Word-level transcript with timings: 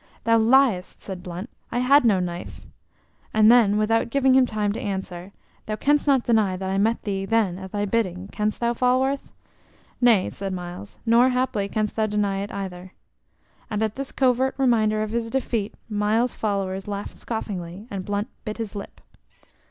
"Thou 0.23 0.35
liest!" 0.37 1.03
said 1.03 1.21
Blunt. 1.21 1.47
"I 1.71 1.77
had 1.77 2.05
no 2.05 2.19
knife." 2.19 2.61
And 3.35 3.51
then, 3.51 3.77
without 3.77 4.09
giving 4.09 4.43
time 4.47 4.73
to 4.73 4.81
answer, 4.81 5.31
"Thou 5.67 5.75
canst 5.75 6.07
not 6.07 6.23
deny 6.23 6.57
that 6.57 6.71
I 6.71 6.79
met 6.79 7.03
thee 7.03 7.23
then 7.23 7.59
at 7.59 7.71
thy 7.71 7.85
bidding, 7.85 8.27
canst 8.29 8.59
thou, 8.59 8.73
Falworth?" 8.73 9.31
"Nay," 10.01 10.31
said 10.31 10.53
Myles, 10.53 10.97
"nor 11.05 11.29
haply 11.29 11.69
canst 11.69 11.95
thou 11.95 12.07
deny 12.07 12.39
it 12.39 12.51
either." 12.51 12.93
And 13.69 13.83
at 13.83 13.93
this 13.93 14.11
covert 14.11 14.55
reminder 14.57 15.03
of 15.03 15.11
his 15.11 15.29
defeat 15.29 15.75
Myles's 15.87 16.33
followers 16.35 16.87
laughed 16.87 17.15
scoffingly 17.15 17.85
and 17.91 18.03
Blunt 18.03 18.29
bit 18.43 18.57
his 18.57 18.73
lip. 18.73 19.01